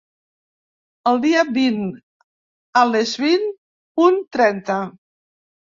El 1.11 1.21
dia 1.25 1.43
vint 1.59 1.85
a 2.83 2.85
les 2.95 3.15
vint 3.27 3.47
punt 4.01 4.23
trenta. 4.39 4.85